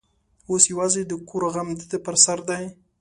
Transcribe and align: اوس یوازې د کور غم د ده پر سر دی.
اوس 0.49 0.63
یوازې 0.73 1.01
د 1.07 1.11
کور 1.29 1.43
غم 1.53 1.67
د 1.79 1.81
ده 1.91 1.97
پر 2.05 2.15
سر 2.23 2.39
دی. 2.49 2.63